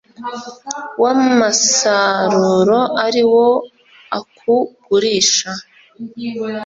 [1.01, 3.47] w amasaruro ari wo
[4.17, 5.51] akugurisha